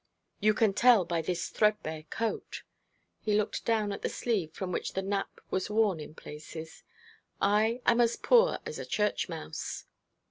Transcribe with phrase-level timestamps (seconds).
[0.39, 2.63] You can tell by this threadbare coat'
[3.19, 6.81] he looked down at the sleeve from which the nap was worn in places
[7.39, 9.85] 'I am as poor as a church mouse.'